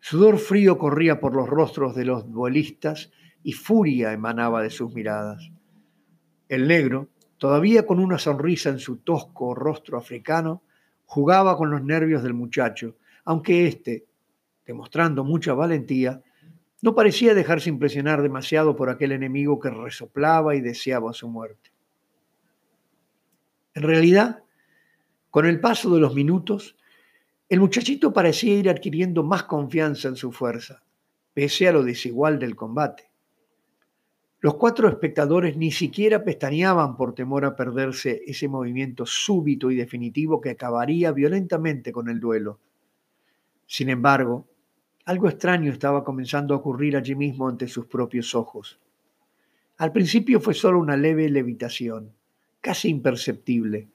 Sudor 0.00 0.38
frío 0.38 0.78
corría 0.78 1.20
por 1.20 1.36
los 1.36 1.48
rostros 1.48 1.94
de 1.94 2.06
los 2.06 2.28
duelistas 2.28 3.12
y 3.44 3.52
furia 3.52 4.12
emanaba 4.12 4.62
de 4.62 4.70
sus 4.70 4.92
miradas. 4.92 5.48
El 6.48 6.66
negro, 6.66 7.08
todavía 7.38 7.86
con 7.86 8.00
una 8.00 8.18
sonrisa 8.18 8.70
en 8.70 8.80
su 8.80 8.96
tosco 8.96 9.54
rostro 9.54 9.96
africano, 9.96 10.62
jugaba 11.04 11.56
con 11.56 11.70
los 11.70 11.84
nervios 11.84 12.24
del 12.24 12.34
muchacho, 12.34 12.96
aunque 13.24 13.68
éste, 13.68 14.06
demostrando 14.64 15.22
mucha 15.22 15.54
valentía, 15.54 16.20
no 16.86 16.94
parecía 16.94 17.34
dejarse 17.34 17.68
impresionar 17.68 18.22
demasiado 18.22 18.76
por 18.76 18.90
aquel 18.90 19.10
enemigo 19.10 19.58
que 19.58 19.70
resoplaba 19.70 20.54
y 20.54 20.60
deseaba 20.60 21.12
su 21.12 21.28
muerte. 21.28 21.72
En 23.74 23.82
realidad, 23.82 24.44
con 25.30 25.46
el 25.46 25.58
paso 25.58 25.92
de 25.92 25.98
los 25.98 26.14
minutos, 26.14 26.76
el 27.48 27.58
muchachito 27.58 28.12
parecía 28.12 28.54
ir 28.54 28.70
adquiriendo 28.70 29.24
más 29.24 29.42
confianza 29.42 30.06
en 30.06 30.14
su 30.14 30.30
fuerza, 30.30 30.84
pese 31.34 31.66
a 31.66 31.72
lo 31.72 31.82
desigual 31.82 32.38
del 32.38 32.54
combate. 32.54 33.10
Los 34.38 34.54
cuatro 34.54 34.88
espectadores 34.88 35.56
ni 35.56 35.72
siquiera 35.72 36.22
pestañeaban 36.22 36.96
por 36.96 37.16
temor 37.16 37.46
a 37.46 37.56
perderse 37.56 38.22
ese 38.28 38.46
movimiento 38.46 39.06
súbito 39.06 39.72
y 39.72 39.74
definitivo 39.74 40.40
que 40.40 40.50
acabaría 40.50 41.10
violentamente 41.10 41.90
con 41.90 42.08
el 42.08 42.20
duelo. 42.20 42.60
Sin 43.66 43.88
embargo, 43.88 44.46
algo 45.06 45.28
extraño 45.28 45.70
estaba 45.70 46.02
comenzando 46.02 46.52
a 46.52 46.56
ocurrir 46.56 46.96
allí 46.96 47.14
mismo 47.14 47.48
ante 47.48 47.68
sus 47.68 47.86
propios 47.86 48.34
ojos. 48.34 48.80
Al 49.78 49.92
principio 49.92 50.40
fue 50.40 50.52
solo 50.52 50.80
una 50.80 50.96
leve 50.96 51.28
levitación, 51.28 52.12
casi 52.60 52.88
imperceptible, 52.88 53.88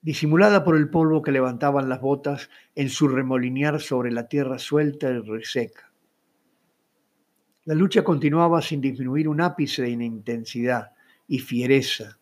disimulada 0.00 0.64
por 0.64 0.76
el 0.76 0.88
polvo 0.88 1.20
que 1.20 1.32
levantaban 1.32 1.90
las 1.90 2.00
botas 2.00 2.48
en 2.74 2.88
su 2.88 3.08
remolinear 3.08 3.78
sobre 3.78 4.10
la 4.10 4.26
tierra 4.26 4.58
suelta 4.58 5.10
y 5.10 5.18
reseca. 5.18 5.92
La 7.66 7.74
lucha 7.74 8.02
continuaba 8.02 8.62
sin 8.62 8.80
disminuir 8.80 9.28
un 9.28 9.42
ápice 9.42 9.82
de 9.82 9.90
intensidad 9.90 10.92
y 11.28 11.40
fiereza, 11.40 12.18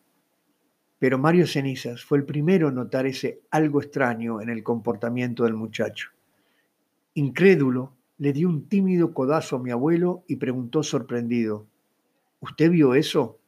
pero 0.99 1.19
Mario 1.19 1.47
Cenizas 1.47 2.03
fue 2.03 2.19
el 2.19 2.25
primero 2.25 2.71
en 2.71 2.75
notar 2.75 3.07
ese 3.07 3.43
algo 3.53 3.81
extraño 3.81 4.41
en 4.41 4.49
el 4.49 4.65
comportamiento 4.65 5.45
del 5.45 5.55
muchacho. 5.55 6.14
Incrédulo, 7.17 7.93
le 8.19 8.33
dio 8.33 8.49
un 8.49 8.69
tímido 8.69 9.15
codazo 9.15 9.57
a 9.57 9.59
mi 9.61 9.71
abuelo 9.71 10.25
y 10.27 10.37
preguntó 10.37 10.83
sorprendido, 10.83 11.67
¿Usted 12.41 12.73
vio 12.73 12.95
eso? 12.95 13.39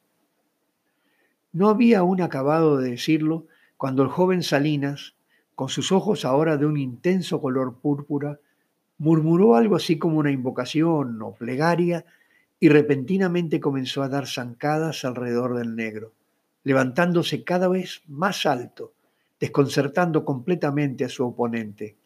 No 1.51 1.67
había 1.67 1.99
aún 1.99 2.21
acabado 2.21 2.77
de 2.77 2.91
decirlo 2.91 3.45
cuando 3.75 4.03
el 4.03 4.09
joven 4.09 4.41
Salinas, 4.41 5.15
con 5.53 5.67
sus 5.67 5.91
ojos 5.91 6.23
ahora 6.23 6.55
de 6.55 6.65
un 6.65 6.77
intenso 6.77 7.41
color 7.41 7.75
púrpura, 7.81 8.39
murmuró 8.97 9.55
algo 9.55 9.75
así 9.75 9.99
como 9.99 10.17
una 10.17 10.31
invocación 10.31 11.21
o 11.21 11.35
plegaria 11.35 12.05
y 12.61 12.69
repentinamente 12.69 13.59
comenzó 13.59 14.01
a 14.01 14.07
dar 14.07 14.27
zancadas 14.27 15.03
alrededor 15.03 15.57
del 15.57 15.75
negro, 15.75 16.13
levantándose 16.63 17.43
cada 17.43 17.67
vez 17.67 18.01
más 18.07 18.45
alto, 18.45 18.93
desconcertando 19.41 20.23
completamente 20.23 21.03
a 21.03 21.09
su 21.09 21.25
oponente. 21.25 21.97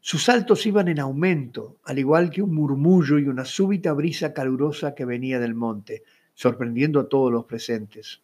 Sus 0.00 0.24
saltos 0.24 0.64
iban 0.66 0.88
en 0.88 1.00
aumento, 1.00 1.78
al 1.84 1.98
igual 1.98 2.30
que 2.30 2.42
un 2.42 2.54
murmullo 2.54 3.18
y 3.18 3.26
una 3.26 3.44
súbita 3.44 3.92
brisa 3.92 4.32
calurosa 4.32 4.94
que 4.94 5.04
venía 5.04 5.38
del 5.38 5.54
monte, 5.54 6.02
sorprendiendo 6.34 7.00
a 7.00 7.08
todos 7.08 7.32
los 7.32 7.44
presentes. 7.44 8.22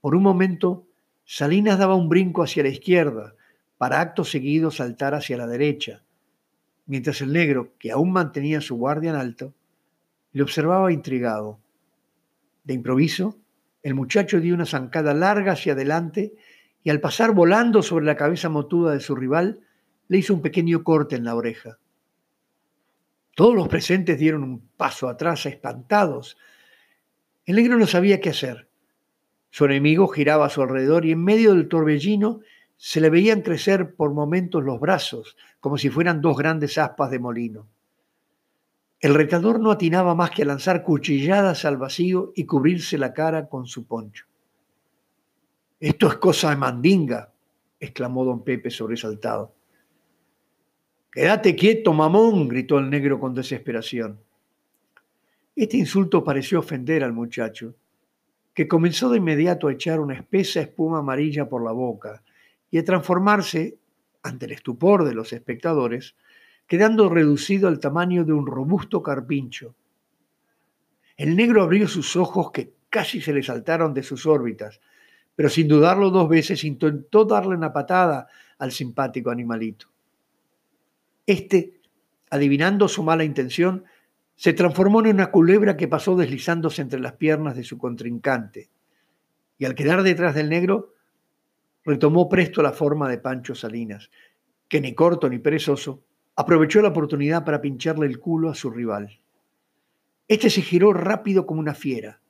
Por 0.00 0.14
un 0.14 0.22
momento 0.22 0.86
Salinas 1.24 1.78
daba 1.78 1.94
un 1.94 2.08
brinco 2.08 2.42
hacia 2.42 2.62
la 2.62 2.68
izquierda, 2.68 3.34
para 3.78 4.00
acto 4.00 4.24
seguido 4.24 4.70
saltar 4.70 5.14
hacia 5.14 5.36
la 5.36 5.46
derecha, 5.46 6.02
mientras 6.86 7.20
el 7.20 7.32
negro, 7.32 7.72
que 7.78 7.90
aún 7.90 8.12
mantenía 8.12 8.60
su 8.60 8.76
guardia 8.76 9.10
en 9.10 9.16
alto, 9.16 9.52
le 10.32 10.42
observaba 10.42 10.92
intrigado. 10.92 11.58
De 12.64 12.74
improviso, 12.74 13.38
El 13.82 13.94
muchacho 13.94 14.40
dio 14.40 14.54
una 14.54 14.66
zancada 14.66 15.14
larga 15.14 15.52
hacia 15.52 15.74
adelante 15.74 16.34
y 16.82 16.90
al 16.90 17.00
pasar 17.00 17.32
volando 17.32 17.82
sobre 17.82 18.04
la 18.04 18.16
cabeza 18.16 18.48
motuda 18.48 18.92
de 18.92 19.00
su 19.00 19.14
rival, 19.14 19.60
le 20.08 20.18
hizo 20.18 20.34
un 20.34 20.42
pequeño 20.42 20.82
corte 20.84 21.16
en 21.16 21.24
la 21.24 21.34
oreja. 21.34 21.78
Todos 23.34 23.54
los 23.54 23.68
presentes 23.68 24.18
dieron 24.18 24.42
un 24.42 24.60
paso 24.76 25.08
atrás 25.08 25.44
espantados. 25.46 26.38
El 27.44 27.56
negro 27.56 27.76
no 27.76 27.86
sabía 27.86 28.20
qué 28.20 28.30
hacer. 28.30 28.68
Su 29.50 29.66
enemigo 29.66 30.08
giraba 30.08 30.46
a 30.46 30.50
su 30.50 30.62
alrededor 30.62 31.04
y 31.04 31.12
en 31.12 31.22
medio 31.22 31.54
del 31.54 31.68
torbellino 31.68 32.40
se 32.76 33.00
le 33.00 33.10
veían 33.10 33.42
crecer 33.42 33.94
por 33.94 34.12
momentos 34.12 34.62
los 34.62 34.80
brazos, 34.80 35.36
como 35.60 35.78
si 35.78 35.90
fueran 35.90 36.20
dos 36.20 36.36
grandes 36.36 36.78
aspas 36.78 37.10
de 37.10 37.18
molino. 37.18 37.66
El 39.00 39.14
retador 39.14 39.60
no 39.60 39.70
atinaba 39.70 40.14
más 40.14 40.30
que 40.30 40.42
a 40.42 40.46
lanzar 40.46 40.82
cuchilladas 40.82 41.64
al 41.64 41.76
vacío 41.76 42.32
y 42.34 42.44
cubrirse 42.44 42.96
la 42.96 43.12
cara 43.12 43.48
con 43.48 43.66
su 43.66 43.86
poncho. 43.86 44.26
Esto 45.78 46.08
es 46.08 46.14
cosa 46.16 46.50
de 46.50 46.56
mandinga, 46.56 47.32
exclamó 47.78 48.24
don 48.24 48.42
Pepe 48.42 48.70
sobresaltado. 48.70 49.55
Quédate 51.16 51.56
quieto, 51.56 51.94
mamón, 51.94 52.46
gritó 52.46 52.78
el 52.78 52.90
negro 52.90 53.18
con 53.18 53.32
desesperación. 53.32 54.20
Este 55.56 55.78
insulto 55.78 56.22
pareció 56.22 56.58
ofender 56.58 57.02
al 57.02 57.14
muchacho, 57.14 57.74
que 58.52 58.68
comenzó 58.68 59.08
de 59.08 59.16
inmediato 59.16 59.66
a 59.66 59.72
echar 59.72 59.98
una 59.98 60.12
espesa 60.12 60.60
espuma 60.60 60.98
amarilla 60.98 61.48
por 61.48 61.64
la 61.64 61.72
boca 61.72 62.22
y 62.70 62.76
a 62.76 62.84
transformarse, 62.84 63.78
ante 64.22 64.44
el 64.44 64.52
estupor 64.52 65.04
de 65.04 65.14
los 65.14 65.32
espectadores, 65.32 66.16
quedando 66.66 67.08
reducido 67.08 67.68
al 67.68 67.80
tamaño 67.80 68.22
de 68.26 68.34
un 68.34 68.46
robusto 68.46 69.02
carpincho. 69.02 69.74
El 71.16 71.34
negro 71.34 71.62
abrió 71.62 71.88
sus 71.88 72.14
ojos 72.16 72.50
que 72.50 72.74
casi 72.90 73.22
se 73.22 73.32
le 73.32 73.42
saltaron 73.42 73.94
de 73.94 74.02
sus 74.02 74.26
órbitas, 74.26 74.82
pero 75.34 75.48
sin 75.48 75.66
dudarlo 75.66 76.10
dos 76.10 76.28
veces 76.28 76.62
intentó 76.62 77.24
darle 77.24 77.56
una 77.56 77.72
patada 77.72 78.28
al 78.58 78.70
simpático 78.70 79.30
animalito. 79.30 79.95
Este, 81.26 81.80
adivinando 82.30 82.88
su 82.88 83.02
mala 83.02 83.24
intención, 83.24 83.84
se 84.36 84.52
transformó 84.52 85.00
en 85.00 85.14
una 85.14 85.30
culebra 85.30 85.76
que 85.76 85.88
pasó 85.88 86.14
deslizándose 86.16 86.82
entre 86.82 87.00
las 87.00 87.14
piernas 87.14 87.56
de 87.56 87.64
su 87.64 87.78
contrincante, 87.78 88.70
y 89.58 89.64
al 89.64 89.74
quedar 89.74 90.02
detrás 90.02 90.34
del 90.34 90.50
negro, 90.50 90.94
retomó 91.84 92.28
presto 92.28 92.62
la 92.62 92.72
forma 92.72 93.08
de 93.08 93.18
Pancho 93.18 93.54
Salinas, 93.54 94.10
que 94.68 94.80
ni 94.80 94.94
corto 94.94 95.28
ni 95.28 95.38
perezoso 95.38 96.02
aprovechó 96.34 96.82
la 96.82 96.88
oportunidad 96.88 97.44
para 97.44 97.60
pincharle 97.60 98.06
el 98.06 98.18
culo 98.18 98.50
a 98.50 98.54
su 98.54 98.70
rival. 98.70 99.20
Este 100.28 100.50
se 100.50 100.60
giró 100.60 100.92
rápido 100.92 101.46
como 101.46 101.60
una 101.60 101.74
fiera. 101.74 102.20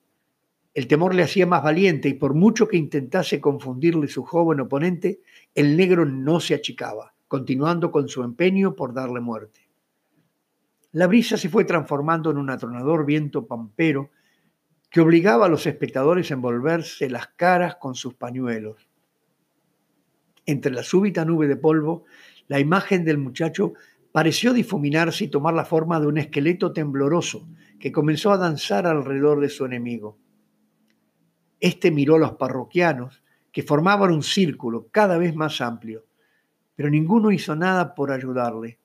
El 0.74 0.86
temor 0.86 1.14
le 1.14 1.22
hacía 1.22 1.46
más 1.46 1.62
valiente 1.62 2.08
y 2.08 2.14
por 2.14 2.34
mucho 2.34 2.68
que 2.68 2.76
intentase 2.76 3.40
confundirle 3.40 4.08
su 4.08 4.22
joven 4.22 4.60
oponente, 4.60 5.20
el 5.54 5.76
negro 5.76 6.04
no 6.04 6.38
se 6.38 6.54
achicaba, 6.54 7.14
continuando 7.28 7.90
con 7.90 8.08
su 8.08 8.22
empeño 8.22 8.74
por 8.74 8.94
darle 8.94 9.20
muerte. 9.20 9.68
La 10.92 11.06
brisa 11.06 11.36
se 11.36 11.48
fue 11.48 11.64
transformando 11.64 12.30
en 12.30 12.38
un 12.38 12.50
atronador 12.50 13.04
viento 13.04 13.46
pampero 13.46 14.10
que 14.90 15.00
obligaba 15.00 15.46
a 15.46 15.48
los 15.48 15.66
espectadores 15.66 16.30
a 16.30 16.34
envolverse 16.34 17.10
las 17.10 17.26
caras 17.28 17.76
con 17.76 17.94
sus 17.94 18.14
pañuelos. 18.14 18.88
Entre 20.46 20.72
la 20.72 20.82
súbita 20.82 21.24
nube 21.24 21.48
de 21.48 21.56
polvo, 21.56 22.04
la 22.48 22.60
imagen 22.60 23.04
del 23.04 23.18
muchacho 23.18 23.74
pareció 24.12 24.54
difuminarse 24.54 25.24
y 25.24 25.28
tomar 25.28 25.52
la 25.52 25.66
forma 25.66 26.00
de 26.00 26.06
un 26.06 26.16
esqueleto 26.16 26.72
tembloroso 26.72 27.46
que 27.78 27.92
comenzó 27.92 28.32
a 28.32 28.38
danzar 28.38 28.86
alrededor 28.86 29.40
de 29.40 29.50
su 29.50 29.66
enemigo. 29.66 30.16
Este 31.60 31.90
miró 31.90 32.14
a 32.14 32.20
los 32.20 32.32
parroquianos, 32.36 33.22
que 33.52 33.62
formaban 33.62 34.12
un 34.12 34.22
círculo 34.22 34.88
cada 34.90 35.18
vez 35.18 35.34
más 35.34 35.60
amplio, 35.60 36.05
pero 36.76 36.90
ninguno 36.90 37.32
hizo 37.32 37.56
nada 37.56 37.94
por 37.94 38.12
ayudarle. 38.12 38.78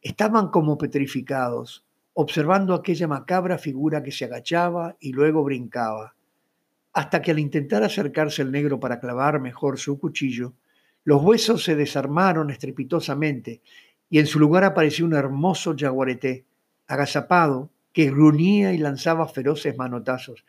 Estaban 0.00 0.48
como 0.48 0.78
petrificados, 0.78 1.84
observando 2.14 2.74
aquella 2.74 3.06
macabra 3.06 3.58
figura 3.58 4.02
que 4.02 4.10
se 4.10 4.24
agachaba 4.24 4.96
y 4.98 5.12
luego 5.12 5.44
brincaba, 5.44 6.14
hasta 6.92 7.22
que 7.22 7.30
al 7.30 7.38
intentar 7.38 7.84
acercarse 7.84 8.42
el 8.42 8.50
negro 8.50 8.80
para 8.80 8.98
clavar 8.98 9.40
mejor 9.40 9.78
su 9.78 10.00
cuchillo, 10.00 10.54
los 11.04 11.22
huesos 11.22 11.62
se 11.62 11.76
desarmaron 11.76 12.50
estrepitosamente 12.50 13.60
y 14.10 14.18
en 14.18 14.26
su 14.26 14.38
lugar 14.40 14.64
apareció 14.64 15.04
un 15.04 15.14
hermoso 15.14 15.74
jaguareté, 15.78 16.44
agazapado, 16.86 17.70
que 17.92 18.10
gruñía 18.10 18.72
y 18.72 18.78
lanzaba 18.78 19.28
feroces 19.28 19.76
manotazos, 19.76 20.44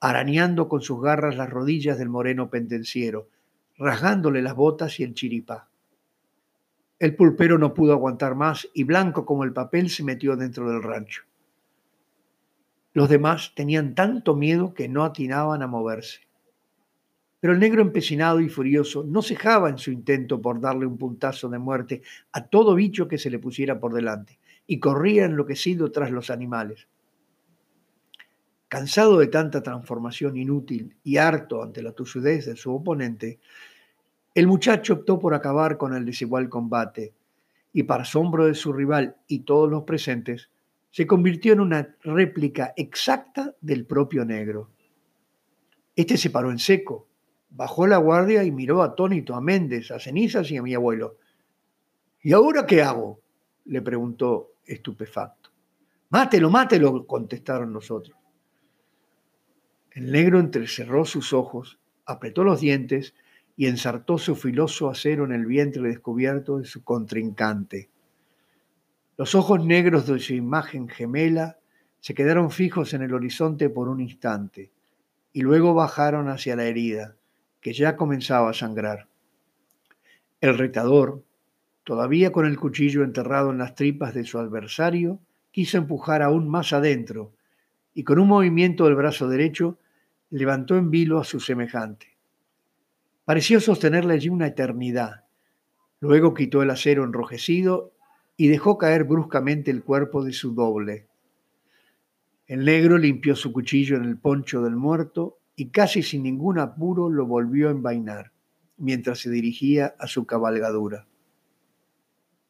arañando 0.00 0.68
con 0.68 0.82
sus 0.82 1.00
garras 1.02 1.36
las 1.36 1.50
rodillas 1.50 1.98
del 1.98 2.08
moreno 2.08 2.50
pendenciero, 2.50 3.28
rasgándole 3.76 4.42
las 4.42 4.54
botas 4.54 5.00
y 5.00 5.02
el 5.02 5.14
chiripá. 5.14 5.68
El 7.02 7.16
pulpero 7.16 7.58
no 7.58 7.74
pudo 7.74 7.94
aguantar 7.94 8.36
más 8.36 8.68
y 8.72 8.84
blanco 8.84 9.26
como 9.26 9.42
el 9.42 9.52
papel 9.52 9.90
se 9.90 10.04
metió 10.04 10.36
dentro 10.36 10.70
del 10.70 10.84
rancho. 10.84 11.24
Los 12.92 13.08
demás 13.08 13.54
tenían 13.56 13.96
tanto 13.96 14.36
miedo 14.36 14.72
que 14.72 14.88
no 14.88 15.02
atinaban 15.02 15.62
a 15.62 15.66
moverse. 15.66 16.20
Pero 17.40 17.54
el 17.54 17.58
negro 17.58 17.82
empecinado 17.82 18.38
y 18.38 18.48
furioso 18.48 19.02
no 19.02 19.20
cejaba 19.20 19.68
en 19.68 19.78
su 19.78 19.90
intento 19.90 20.40
por 20.40 20.60
darle 20.60 20.86
un 20.86 20.96
puntazo 20.96 21.48
de 21.48 21.58
muerte 21.58 22.02
a 22.30 22.46
todo 22.46 22.76
bicho 22.76 23.08
que 23.08 23.18
se 23.18 23.30
le 23.30 23.40
pusiera 23.40 23.80
por 23.80 23.92
delante, 23.94 24.38
y 24.68 24.78
corría 24.78 25.24
enloquecido 25.24 25.90
tras 25.90 26.12
los 26.12 26.30
animales. 26.30 26.86
Cansado 28.68 29.18
de 29.18 29.26
tanta 29.26 29.60
transformación 29.60 30.36
inútil 30.36 30.94
y 31.02 31.16
harto 31.16 31.64
ante 31.64 31.82
la 31.82 31.90
tusudez 31.90 32.46
de 32.46 32.54
su 32.54 32.72
oponente, 32.72 33.40
el 34.34 34.46
muchacho 34.46 34.94
optó 34.94 35.18
por 35.18 35.34
acabar 35.34 35.76
con 35.76 35.94
el 35.94 36.04
desigual 36.04 36.48
combate, 36.48 37.14
y 37.72 37.84
para 37.84 38.02
asombro 38.02 38.46
de 38.46 38.54
su 38.54 38.72
rival 38.72 39.16
y 39.26 39.40
todos 39.40 39.70
los 39.70 39.84
presentes, 39.84 40.50
se 40.90 41.06
convirtió 41.06 41.52
en 41.52 41.60
una 41.60 41.96
réplica 42.02 42.74
exacta 42.76 43.54
del 43.60 43.86
propio 43.86 44.24
negro. 44.24 44.70
Este 45.96 46.16
se 46.16 46.30
paró 46.30 46.50
en 46.50 46.58
seco, 46.58 47.08
Bajó 47.54 47.86
la 47.86 47.98
guardia 47.98 48.44
y 48.44 48.50
miró 48.50 48.82
atónito 48.82 49.34
a 49.34 49.42
Méndez, 49.42 49.90
a 49.90 49.98
Cenizas 49.98 50.50
y 50.50 50.56
a 50.56 50.62
mi 50.62 50.74
abuelo. 50.74 51.18
¿Y 52.22 52.32
ahora 52.32 52.66
qué 52.66 52.82
hago? 52.82 53.20
le 53.66 53.82
preguntó 53.82 54.52
estupefacto. 54.64 55.50
Mátelo, 56.08 56.48
mátelo, 56.48 57.06
contestaron 57.06 57.72
nosotros. 57.72 58.16
El 59.90 60.10
negro 60.10 60.40
entrecerró 60.40 61.04
sus 61.04 61.34
ojos, 61.34 61.78
apretó 62.06 62.42
los 62.42 62.60
dientes 62.60 63.14
y 63.56 63.66
ensartó 63.66 64.18
su 64.18 64.34
filoso 64.34 64.88
acero 64.88 65.24
en 65.24 65.32
el 65.32 65.46
vientre 65.46 65.82
descubierto 65.82 66.58
de 66.58 66.64
su 66.64 66.82
contrincante. 66.84 67.90
Los 69.16 69.34
ojos 69.34 69.64
negros 69.64 70.06
de 70.06 70.18
su 70.18 70.34
imagen 70.34 70.88
gemela 70.88 71.58
se 72.00 72.14
quedaron 72.14 72.50
fijos 72.50 72.94
en 72.94 73.02
el 73.02 73.14
horizonte 73.14 73.70
por 73.70 73.88
un 73.88 74.00
instante 74.00 74.70
y 75.32 75.42
luego 75.42 75.74
bajaron 75.74 76.28
hacia 76.28 76.56
la 76.56 76.64
herida 76.64 77.16
que 77.60 77.72
ya 77.72 77.96
comenzaba 77.96 78.50
a 78.50 78.54
sangrar. 78.54 79.06
El 80.40 80.58
retador, 80.58 81.22
todavía 81.84 82.32
con 82.32 82.46
el 82.46 82.58
cuchillo 82.58 83.04
enterrado 83.04 83.50
en 83.50 83.58
las 83.58 83.76
tripas 83.76 84.14
de 84.14 84.24
su 84.24 84.38
adversario, 84.38 85.20
quiso 85.52 85.78
empujar 85.78 86.22
aún 86.22 86.48
más 86.48 86.72
adentro 86.72 87.32
y 87.94 88.02
con 88.02 88.18
un 88.18 88.28
movimiento 88.28 88.86
del 88.86 88.96
brazo 88.96 89.28
derecho 89.28 89.78
levantó 90.30 90.76
en 90.76 90.90
vilo 90.90 91.20
a 91.20 91.24
su 91.24 91.38
semejante. 91.38 92.11
Pareció 93.24 93.60
sostenerle 93.60 94.14
allí 94.14 94.28
una 94.28 94.48
eternidad. 94.48 95.24
Luego 96.00 96.34
quitó 96.34 96.62
el 96.62 96.70
acero 96.70 97.04
enrojecido 97.04 97.92
y 98.36 98.48
dejó 98.48 98.78
caer 98.78 99.04
bruscamente 99.04 99.70
el 99.70 99.84
cuerpo 99.84 100.24
de 100.24 100.32
su 100.32 100.54
doble. 100.54 101.06
El 102.46 102.64
negro 102.64 102.98
limpió 102.98 103.36
su 103.36 103.52
cuchillo 103.52 103.96
en 103.96 104.04
el 104.04 104.18
poncho 104.18 104.62
del 104.62 104.74
muerto 104.74 105.38
y 105.54 105.68
casi 105.68 106.02
sin 106.02 106.24
ningún 106.24 106.58
apuro 106.58 107.08
lo 107.08 107.26
volvió 107.26 107.68
a 107.68 107.70
envainar 107.70 108.32
mientras 108.76 109.20
se 109.20 109.30
dirigía 109.30 109.94
a 109.98 110.08
su 110.08 110.26
cabalgadura. 110.26 111.06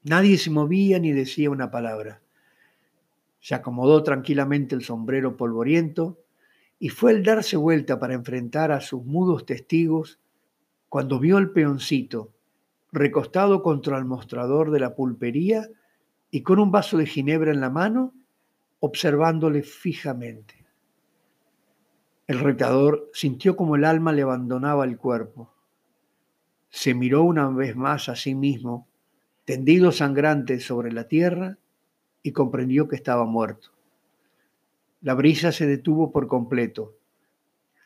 Nadie 0.04 0.38
se 0.38 0.50
movía 0.50 0.98
ni 0.98 1.12
decía 1.12 1.50
una 1.50 1.70
palabra. 1.70 2.22
Se 3.40 3.54
acomodó 3.54 4.02
tranquilamente 4.02 4.74
el 4.74 4.82
sombrero 4.82 5.36
polvoriento 5.36 6.18
y 6.78 6.88
fue 6.88 7.10
al 7.10 7.22
darse 7.22 7.56
vuelta 7.56 8.00
para 8.00 8.14
enfrentar 8.14 8.72
a 8.72 8.80
sus 8.80 9.04
mudos 9.04 9.44
testigos 9.44 10.18
cuando 10.92 11.18
vio 11.18 11.38
al 11.38 11.52
peoncito 11.52 12.34
recostado 12.92 13.62
contra 13.62 13.96
el 13.96 14.04
mostrador 14.04 14.70
de 14.70 14.78
la 14.78 14.94
pulpería 14.94 15.66
y 16.30 16.42
con 16.42 16.58
un 16.58 16.70
vaso 16.70 16.98
de 16.98 17.06
ginebra 17.06 17.50
en 17.50 17.62
la 17.62 17.70
mano, 17.70 18.12
observándole 18.78 19.62
fijamente. 19.62 20.66
El 22.26 22.40
retador 22.40 23.08
sintió 23.14 23.56
como 23.56 23.76
el 23.76 23.86
alma 23.86 24.12
le 24.12 24.20
abandonaba 24.20 24.84
el 24.84 24.98
cuerpo. 24.98 25.54
Se 26.68 26.92
miró 26.92 27.22
una 27.22 27.48
vez 27.48 27.74
más 27.74 28.10
a 28.10 28.14
sí 28.14 28.34
mismo, 28.34 28.86
tendido 29.46 29.92
sangrante 29.92 30.60
sobre 30.60 30.92
la 30.92 31.08
tierra, 31.08 31.56
y 32.22 32.32
comprendió 32.32 32.86
que 32.86 32.96
estaba 32.96 33.24
muerto. 33.24 33.70
La 35.00 35.14
brisa 35.14 35.52
se 35.52 35.66
detuvo 35.66 36.12
por 36.12 36.28
completo. 36.28 36.98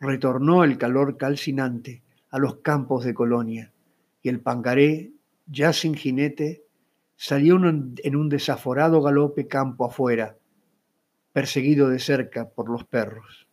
retornó 0.00 0.64
el 0.64 0.76
calor 0.76 1.16
calcinante 1.16 2.02
a 2.36 2.38
los 2.38 2.56
campos 2.56 3.02
de 3.02 3.14
Colonia, 3.14 3.72
y 4.20 4.28
el 4.28 4.40
pangaré, 4.40 5.14
ya 5.46 5.72
sin 5.72 5.94
jinete, 5.94 6.66
salió 7.16 7.56
en 7.56 8.16
un 8.16 8.28
desaforado 8.28 9.00
galope 9.00 9.48
campo 9.48 9.86
afuera, 9.86 10.36
perseguido 11.32 11.88
de 11.88 11.98
cerca 11.98 12.50
por 12.50 12.68
los 12.68 12.84
perros. 12.84 13.45